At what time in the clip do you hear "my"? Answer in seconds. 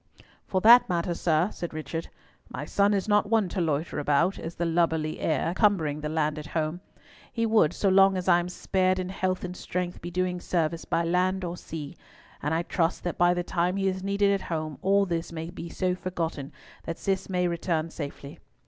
2.49-2.65